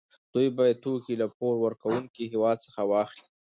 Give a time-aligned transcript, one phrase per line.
[0.33, 3.25] دوی باید توکي له پور ورکوونکي هېواد څخه واخلي